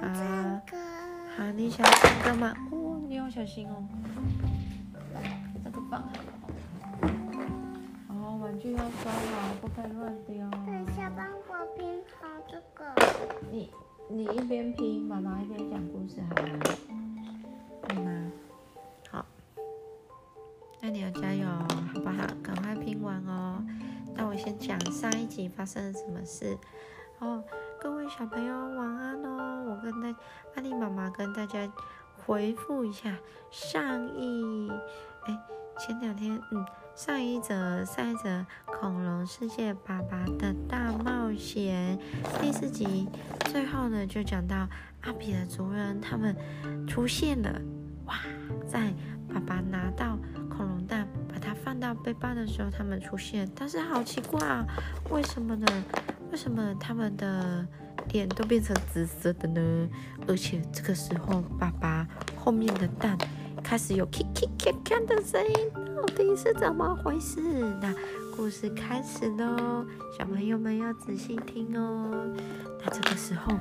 [0.00, 0.06] 好，
[0.66, 0.78] 哥，
[1.36, 2.54] 好，你想唱歌吗？
[2.72, 3.86] 哦，你要小心哦。
[5.62, 6.08] 这个放好。
[8.08, 10.36] 好，玩具要收好，不可以乱丢。
[10.64, 12.94] 等一下帮我拼好这个。
[13.52, 13.70] 你
[14.08, 16.58] 你一边拼，妈妈一边讲故事，好吗？
[17.82, 18.32] 可以吗？
[19.10, 19.26] 好，
[20.80, 22.26] 那你要加油哦，好不好？
[22.42, 23.62] 赶快拼完哦。
[24.14, 26.56] 那我先讲上一集发生了什么事。
[27.18, 27.44] 哦，
[27.78, 29.09] 各位小朋友晚安
[29.80, 30.18] 跟大
[30.54, 31.68] 阿丽妈妈跟大家
[32.16, 33.16] 回复一下
[33.50, 34.70] 上一
[35.24, 35.38] 哎
[35.78, 41.98] 前两天嗯上一则上一则恐龙世界爸爸的大冒险
[42.40, 43.08] 第四集
[43.46, 44.68] 最后呢就讲到
[45.02, 46.36] 阿比的族人他们
[46.86, 47.60] 出现了
[48.04, 48.16] 哇，
[48.68, 48.92] 在
[49.32, 50.18] 爸爸拿到
[50.50, 54.66] 恐龙蛋把它放到背包的时候他们出现，但是好奇怪啊，
[55.10, 55.66] 为什么呢？
[56.30, 57.64] 为什么他们的
[58.12, 59.88] 脸都变成紫色的呢？
[60.26, 63.16] 而且这个时候，爸爸后面的蛋
[63.62, 67.40] 开始有 k k k k 的声音，到底是怎么回事？
[67.80, 67.94] 那
[68.36, 69.84] 故事开始喽，
[70.18, 72.34] 小朋友们要仔细听哦。
[72.84, 73.54] 那这个时候，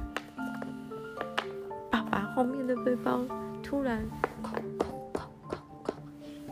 [1.89, 3.21] 爸爸后面的背包
[3.61, 4.03] 突然
[4.41, 5.95] 空空空空空，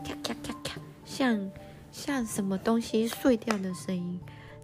[0.04, 1.50] 咔咔咔咔，像
[1.90, 4.20] 像什么东西碎掉的声音。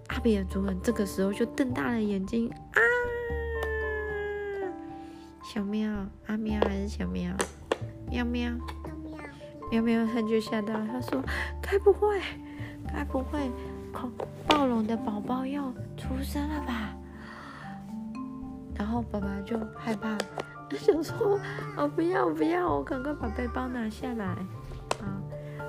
[0.08, 2.80] 阿比的主人这个时候就瞪大了眼睛啊！
[5.54, 5.88] 小喵，
[6.26, 7.32] 阿喵还是小喵？
[8.10, 8.50] 喵喵，
[9.70, 11.22] 喵喵，他就吓到了，他说
[11.62, 12.20] ：“该不会，
[12.92, 13.48] 该不会，
[13.92, 14.10] 恐
[14.48, 16.96] 暴龙的宝宝要出生了吧？”
[18.74, 20.18] 然后爸爸就害怕，
[20.68, 21.38] 他想说
[21.78, 25.06] ：“哦，不要不要，我赶快把背包拿下来啊！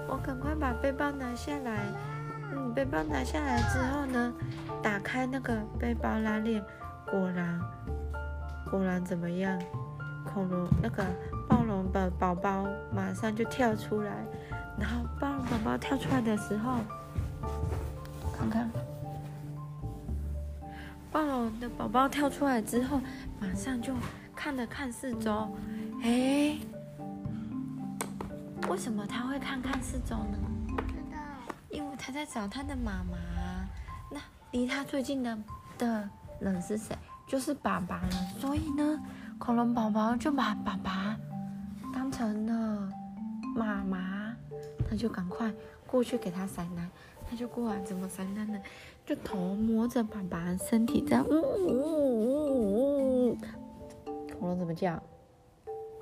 [0.10, 1.78] 我赶快把背包拿下来。”
[2.58, 4.34] 嗯，背包拿下来之后呢，
[4.82, 6.60] 打开那个背包拉链，
[7.06, 7.62] 果然，
[8.76, 9.58] 果然怎么样？
[10.26, 11.06] 恐龙那个
[11.48, 14.12] 暴龙的宝宝马上就跳出来，
[14.78, 16.80] 然后暴龙宝宝跳出来的时候，
[18.38, 18.70] 看看，
[21.10, 23.00] 暴龙的宝宝跳出来之后，
[23.40, 23.94] 马上就
[24.36, 25.50] 看了看四周，
[26.04, 26.58] 哎，
[28.68, 30.38] 为什么他会看看四周呢？
[31.70, 33.18] 因为他在找他的妈妈，
[34.12, 34.20] 那
[34.52, 35.38] 离他最近的
[35.78, 36.10] 的
[36.42, 36.94] 人是谁？
[37.28, 38.10] 就是爸爸了。
[38.40, 39.00] 所以呢，
[39.38, 41.18] 恐龙宝宝就把爸爸
[41.94, 42.90] 当成了
[43.56, 44.36] 妈妈，
[44.90, 45.54] 他就赶快
[45.86, 46.90] 过去给他塞奶。
[47.28, 48.60] 他就过来怎么塞奶呢？
[49.04, 51.74] 就头摸着爸爸身体，这样，呜呜
[52.14, 53.38] 呜呜。
[54.38, 54.94] 恐龙怎么叫？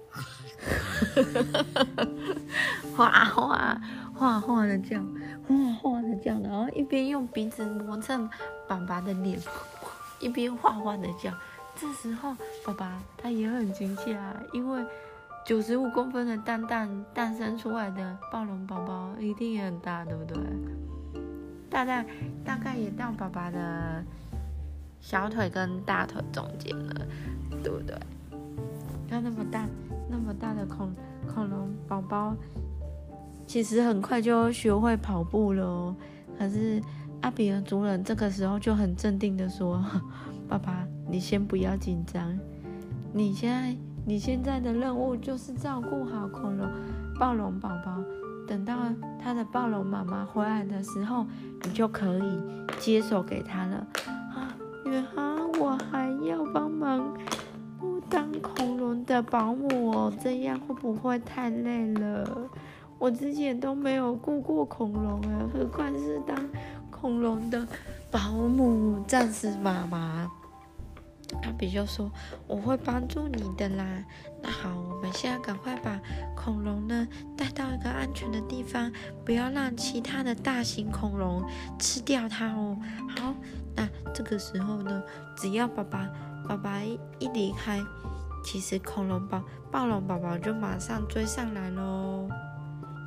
[0.09, 0.22] 哈
[1.16, 2.07] 哈哈哈哈
[2.95, 3.81] 哗哗
[4.13, 5.00] 哗哗的叫。
[5.47, 8.29] 哗哗的叫，然后一边用鼻子磨蹭
[8.67, 9.39] 爸爸的脸，
[10.23, 11.31] 一边哗哗的叫。
[11.75, 14.85] 这时候，爸爸他也很惊吓，因为
[15.45, 20.38] 九十五公分的蛋蛋诞生出来的暴龙宝宝一定也很大，对不对？
[21.69, 22.06] 大概
[22.45, 24.03] 大概也到爸爸的
[25.01, 27.07] 小腿跟大腿中间了，
[27.63, 27.97] 对不对？
[29.09, 29.67] 看那么大
[30.09, 30.94] 那么大的恐
[31.33, 32.35] 恐龙宝宝。
[33.45, 35.95] 其实很快就学会跑步了，
[36.38, 36.81] 可是
[37.23, 39.81] 阿比的主人这个时候就很镇定的说
[40.45, 42.38] ：“爸爸，你先不要紧张，
[43.13, 43.73] 你现在
[44.06, 46.69] 你现在的任务就是照顾好恐龙
[47.17, 47.97] 暴龙宝宝，
[48.45, 48.75] 等到
[49.17, 51.25] 他的暴龙妈妈回来的时候，
[51.63, 52.41] 你就可以
[52.78, 53.88] 接手给他了。”
[54.35, 57.17] 啊，远航，我还要帮忙
[57.79, 62.50] 不当恐龙的保姆哦，这样会不会太累了？
[63.00, 66.38] 我之前都没有顾过恐龙啊，何况是当
[67.03, 67.68] 恐龙的
[68.09, 70.31] 保姆、战士妈妈。
[71.41, 72.09] 阿比就说
[72.47, 73.84] ：“我会帮助你的啦。”
[74.41, 76.00] 那好，我们现在赶快把
[76.34, 77.06] 恐龙呢
[77.36, 78.90] 带到一个安全的地方，
[79.25, 81.44] 不要让其他的大型恐龙
[81.78, 82.78] 吃掉它哦。
[83.19, 83.36] 好，
[83.75, 85.03] 那这个时候呢，
[85.36, 86.10] 只要爸爸
[86.48, 87.81] 爸爸一离开，
[88.45, 92.30] 其实恐龙宝暴龙宝宝就马上追上来喽。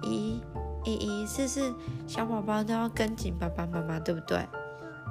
[0.02, 0.38] 一、
[0.86, 1.74] 一、一、四、四，
[2.06, 4.38] 小宝宝都要跟紧爸爸妈妈，对不对？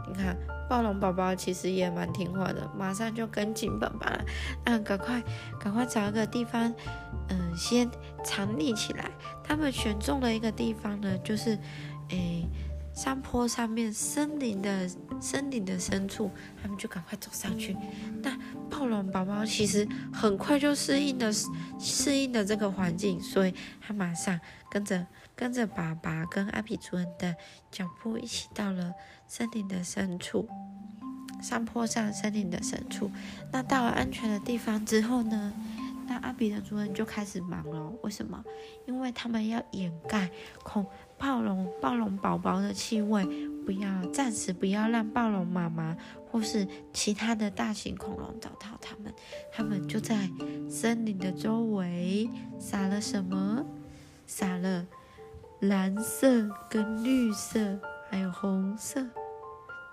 [0.08, 0.38] 你看，
[0.70, 4.26] 暴龙宝宝其实也蛮听话的，马上就跟紧爸爸了。
[4.66, 5.22] 嗯，赶快，
[5.60, 6.74] 赶快找一个地方，
[7.30, 7.90] 嗯，先
[8.24, 9.12] 藏匿起来。
[9.44, 11.58] 他们选中了一个地方呢，就是，
[12.10, 12.48] 诶，
[12.96, 14.90] 山坡上面，森林的
[15.20, 16.32] 森林的深处，
[16.62, 17.76] 他们就赶快走上去。
[18.24, 18.36] 那
[18.70, 21.30] 暴龙宝宝其实很快就适应了
[21.78, 24.40] 适应了这个环境，所以他马上。
[24.68, 25.08] 跟着
[25.38, 27.34] 跟着爸爸跟阿比主人的
[27.72, 28.94] 脚步一起到了
[29.26, 30.50] 森林的深处。
[31.42, 33.10] 山坡上森林的深处。
[33.54, 35.54] 那到了安全的地方之后呢，
[36.08, 37.90] 那阿比的主人就开始忙了。
[38.04, 38.44] 为什么？
[38.86, 40.30] 因为他们要掩盖
[40.62, 40.86] 恐
[41.18, 43.26] 暴龙暴龙宝宝的气味，
[43.66, 45.96] 不要暂时不要让暴龙妈妈
[46.32, 49.14] 或是其他的大型恐龙找到它们。
[49.52, 50.30] 他们就在
[50.70, 52.30] 森林的周围
[52.60, 53.66] 撒了什么？
[54.28, 54.86] 撒了
[55.60, 57.80] 蓝色跟绿色
[58.10, 59.06] 还有红色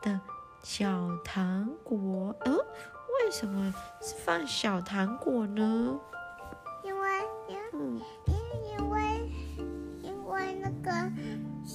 [0.01, 0.21] 的
[0.63, 2.35] 小糖果。
[2.45, 6.01] 嗯，为什么是放小糖果呢？
[6.83, 7.09] 因为
[7.49, 8.01] 因嗯，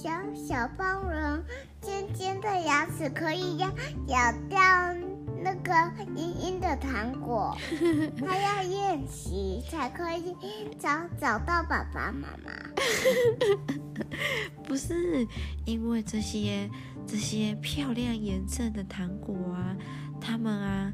[0.00, 1.42] 小小暴龙
[1.80, 3.68] 尖尖的牙齿可以咬
[4.06, 4.60] 咬掉
[5.42, 5.72] 那个
[6.14, 7.56] 硬硬的糖果，
[8.16, 10.36] 它要练习才可以
[10.78, 10.88] 找
[11.20, 12.52] 找到爸爸妈妈。
[14.62, 15.26] 不是，
[15.64, 16.70] 因为这些
[17.04, 19.74] 这些漂亮颜色的糖果啊，
[20.20, 20.92] 它们啊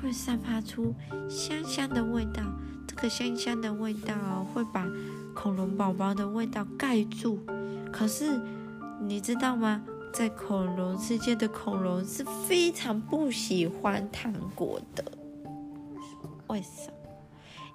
[0.00, 0.94] 会散发出
[1.28, 2.42] 香香的味道。
[2.88, 4.86] 这个香香的味道哦会把
[5.34, 7.38] 恐龙宝宝的味道盖住。
[7.96, 8.38] 可是
[9.00, 9.82] 你知道吗？
[10.12, 15.02] 在恐龙世界的恐龙是非常不喜欢糖果的。
[16.48, 16.92] 为什么？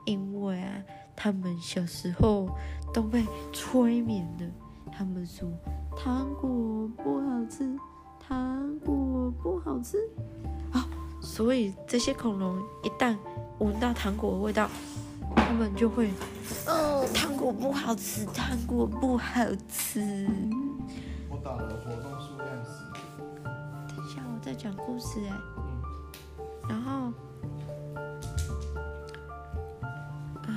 [0.06, 0.84] 因为啊，
[1.16, 2.56] 他们小时候
[2.94, 4.46] 都被催眠了。
[4.92, 5.50] 他们说
[5.98, 7.76] 糖果不好吃，
[8.20, 9.98] 糖果不好吃。
[10.72, 10.86] 啊、
[11.20, 13.18] 所以这些恐龙一旦
[13.58, 14.70] 闻到糖果的味道，
[15.36, 16.10] 他们就会，
[16.68, 20.28] 哦，糖果不好吃，糖果不好吃。
[21.30, 22.84] 我打了活动数量十，
[23.88, 25.34] 等一下，我在讲故事哎。
[25.58, 25.82] 嗯，
[26.70, 26.92] 然后，
[30.48, 30.50] 啊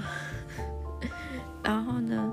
[1.63, 2.33] 然后呢，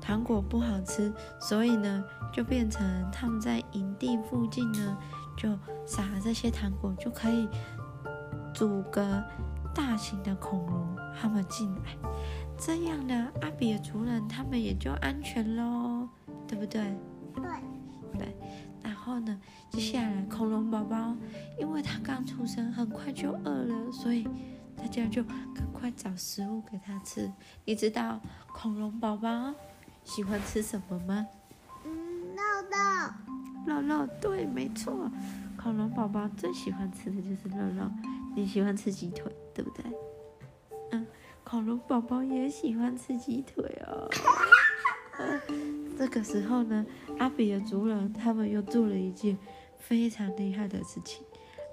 [0.00, 2.82] 糖果不好吃，所以呢，就变成
[3.12, 4.96] 他们在营地附近呢，
[5.36, 5.50] 就
[5.86, 7.48] 撒了这些糖果，就可以
[8.54, 9.22] 阻隔
[9.74, 11.96] 大型的恐龙他们进来，
[12.58, 16.08] 这样呢，阿比的族人他们也就安全喽，
[16.46, 16.94] 对不对？
[18.18, 18.34] 对，
[18.82, 19.40] 然后呢，
[19.70, 21.14] 接下来恐龙宝宝，
[21.58, 24.26] 因为他刚出生，很快就饿了，所以
[24.76, 27.30] 大家就赶快找食物给他吃。
[27.64, 28.20] 你知道
[28.52, 29.52] 恐龙宝宝
[30.04, 31.26] 喜欢吃什么吗？
[31.84, 31.90] 嗯，
[32.34, 32.42] 肉
[33.66, 35.10] 肉，肉肉，对，没错，
[35.62, 37.90] 恐龙宝宝最喜欢吃的就是肉肉。
[38.34, 39.84] 你喜欢吃鸡腿，对不对？
[41.48, 44.10] 恐龙宝宝也喜欢吃鸡腿哦。
[45.96, 46.84] 这个时候呢，
[47.20, 49.38] 阿比的族人他们又做了一件
[49.78, 51.24] 非常厉害的事情。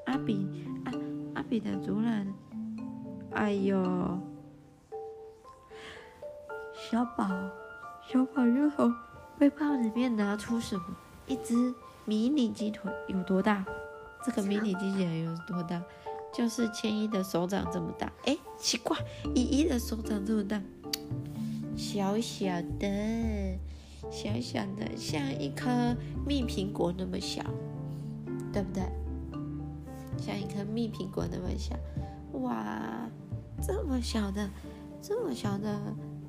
[0.05, 0.91] 阿比阿
[1.33, 2.31] 阿比的族人，
[3.31, 3.81] 哎呦，
[6.75, 7.27] 小宝
[8.07, 8.93] 小宝又从
[9.39, 10.85] 背包里面拿出什么？
[11.25, 11.73] 一只
[12.05, 13.65] 迷你鸡腿，有多大？
[14.23, 15.81] 这个迷你鸡腿有多大？
[16.33, 18.11] 就是千一的手掌这么大。
[18.25, 18.97] 哎，奇怪，
[19.35, 20.61] 依依的手掌这么大，
[21.77, 22.49] 小小
[22.79, 23.57] 的。
[24.11, 25.95] 小小的，像一颗
[26.27, 27.41] 蜜苹果那么小，
[28.51, 28.83] 对不对？
[30.17, 31.73] 像一颗蜜苹果那么小，
[32.41, 33.09] 哇，
[33.61, 34.47] 这么小的，
[35.01, 35.79] 这么小的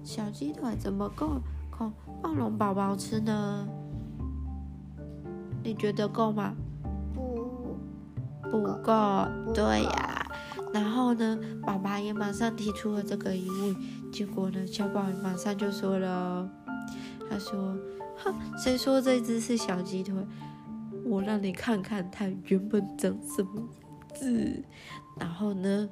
[0.04, 1.90] 小鸡腿怎么够够
[2.22, 3.68] 暴龙宝宝吃呢？
[5.62, 6.54] 你觉得够吗？
[8.54, 10.26] 不，不够，对呀、
[10.72, 13.76] 然后呢，爸爸也马上提出了这个疑问，
[14.12, 16.48] 结果呢，小宝马上就说了，
[17.28, 17.76] 他说
[18.22, 20.14] ：“哼，谁说这只是小鸡腿？
[21.04, 23.68] 我让你看看它原本长什么样
[24.14, 24.62] 子。”
[25.18, 25.88] 然后呢，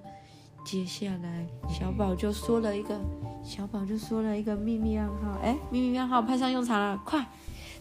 [0.65, 3.01] 接下来小宝就说了一个，
[3.43, 7.27] 小宝就说了一个秘密暗号，哎，秘密暗号派上用场了，快！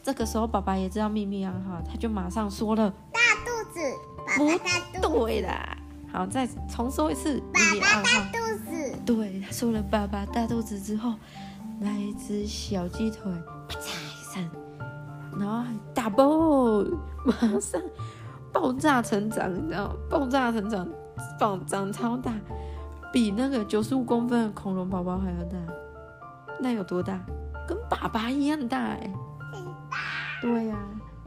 [0.01, 2.91] 这个时候，爸爸也知道秘密暗号，他就马上说了。
[3.13, 5.77] 大肚子，爸不对啦，
[6.11, 8.31] 好，再重说一次秘爸爸大。
[8.31, 11.13] 肚子，对，他说了爸爸大肚子之后，
[11.81, 13.31] 来一只小鸡腿，
[13.67, 14.49] 啪嚓一声，
[15.39, 16.25] 然后还打爆，
[17.25, 17.81] 马上
[18.51, 19.95] 爆炸成长，你知道吗？
[20.09, 20.87] 爆炸成长，
[21.39, 22.33] 爆长超大，
[23.11, 25.57] 比那个九十五公分的恐龙宝宝还要大。
[26.59, 27.19] 那有多大？
[27.67, 29.13] 跟爸爸一样大哎、
[30.41, 30.75] 对呀、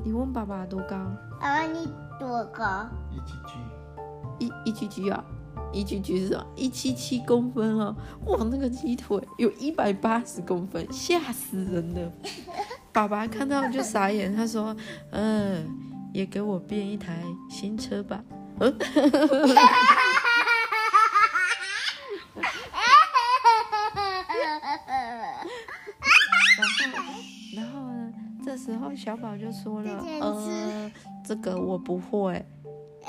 [0.05, 0.97] 你问爸爸多高？
[1.41, 2.87] 爸爸你多高？
[3.11, 5.25] 一七七，一一七七啊，
[5.73, 6.47] 一七七是什么？
[6.57, 7.95] 一七七公分哦，
[8.27, 12.13] 哇，那个鸡腿有一百八十公分，吓死人了。
[12.93, 14.75] 爸爸看到就傻眼，他说
[15.11, 15.67] ：“嗯，
[16.13, 18.23] 也给我变一台新车吧。”
[18.61, 18.73] 嗯，
[31.65, 32.45] 我不会。”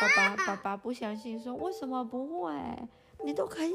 [0.00, 2.52] 爸爸爸爸不相信，说为什么不会？
[3.24, 3.72] 你都可以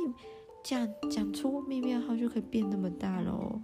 [0.64, 3.60] 讲讲出秘密号就可以变那么大喽。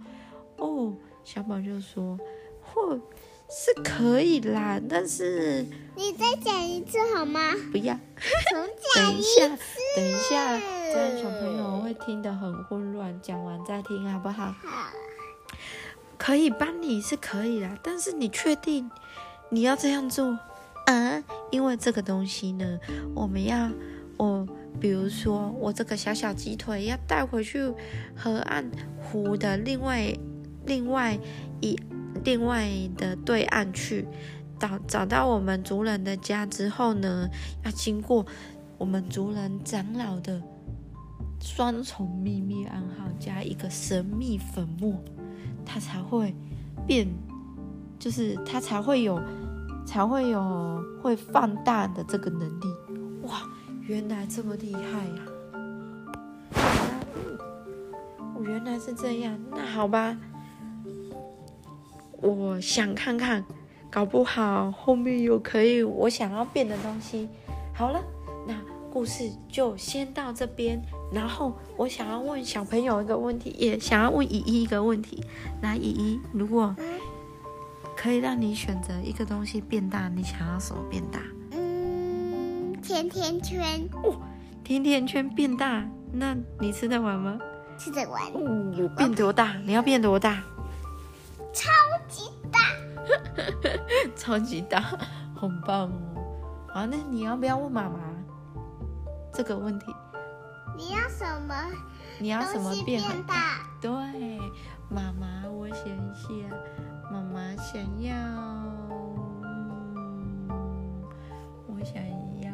[0.58, 0.94] 哦，
[1.24, 2.16] 小宝就说，
[2.60, 2.94] 或
[3.50, 5.66] 是可以啦，但是
[5.96, 7.52] 你再讲一次好吗？
[7.72, 7.98] 不要。
[8.50, 9.48] 重等讲一一下。，
[9.96, 10.60] 等一下，
[10.92, 13.20] 这样小朋友会听得很混乱。
[13.20, 14.52] 讲完再听好不好？
[14.62, 14.92] 好，
[16.16, 18.88] 可以帮你是可以啦，但是你确定
[19.52, 20.38] 你要这样做？
[20.86, 22.78] 啊，因为这个东西呢，
[23.14, 23.70] 我们要
[24.16, 24.48] 我，
[24.80, 27.70] 比如说我这个小小鸡腿要带回去
[28.16, 30.10] 河岸湖的另外
[30.64, 31.18] 另外
[31.60, 31.78] 一
[32.24, 32.66] 另外
[32.96, 34.08] 的对岸去，
[34.58, 37.28] 找找到我们族人的家之后呢，
[37.62, 38.24] 要经过
[38.78, 40.42] 我们族人长老的
[41.40, 44.94] 双重秘密暗号加一个神秘粉末。
[45.64, 46.34] 它才会
[46.86, 47.06] 变，
[47.98, 49.22] 就是它才会有，
[49.84, 52.66] 才会有会放大的这个能力。
[53.22, 53.42] 哇，
[53.86, 55.22] 原来这么厉害呀、
[58.18, 59.38] 哦，原来是这样。
[59.50, 60.16] 那好吧，
[62.20, 63.44] 我想看看，
[63.90, 67.28] 搞不好后面有可以我想要变的东西。
[67.74, 68.00] 好了，
[68.46, 68.54] 那
[68.92, 70.80] 故事就先到这边。
[71.12, 75.22] 然后我想要问小朋友一个问题，也想要问依依一个问题。
[75.60, 76.74] 来，依依，如果
[78.02, 81.20] 可以让你选择一个东西变大，你想要什么变大？
[81.52, 83.88] 嗯，甜甜圈
[84.64, 87.38] 甜甜圈变大，那你吃得完吗？
[87.78, 89.54] 吃得完，哦，变多大？
[89.64, 90.42] 你要变多大？
[91.52, 91.70] 超
[92.08, 92.58] 级大。
[94.16, 94.80] 超级大，
[95.36, 96.24] 好棒哦！
[96.74, 98.00] 好，那你要不要问妈妈
[99.32, 99.94] 这个问题？
[100.76, 101.54] 你要什么
[102.18, 103.60] 你要什么变大？
[103.80, 103.90] 对，
[104.90, 106.28] 妈妈，我想一下，
[107.12, 108.14] 妈妈想要，
[109.42, 110.48] 嗯
[111.68, 112.02] 我想
[112.40, 112.50] 要，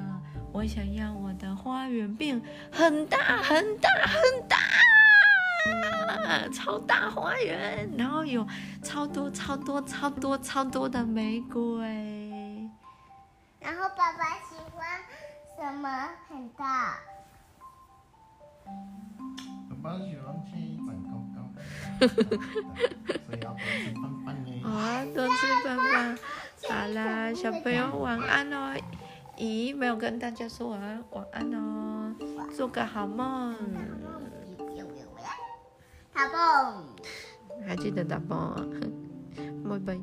[0.53, 4.57] 我想要我的花园变很大很大很大，
[6.53, 8.45] 超大花园，然后有
[8.83, 12.69] 超多超多超多超多的玫瑰。
[13.61, 15.01] 然后爸爸喜欢
[15.57, 15.89] 什么
[16.29, 16.97] 很大？
[19.71, 20.98] 爸爸喜欢天一长高高的，所以要多吃饭饭耶。
[24.63, 26.17] 好啊，多吃饭吧。
[26.69, 28.75] 好啦，小朋友晚安哦。
[29.37, 32.15] 咦，没有跟大家说晚安，晚安哦，
[32.55, 33.55] 做个好梦。
[36.13, 36.85] 打蹦，
[37.67, 38.65] 还记得打蹦啊，
[39.69, 39.99] 拜拜。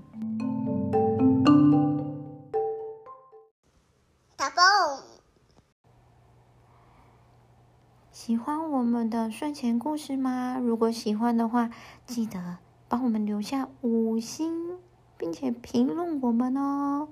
[8.46, 10.60] 欢我们的睡前故事吗？
[10.62, 11.72] 如果喜欢的话，
[12.06, 14.78] 记得帮我们留下五星，
[15.18, 17.08] 并且评论我们哦。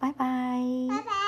[0.00, 0.58] 拜拜。
[0.88, 1.23] 拜拜。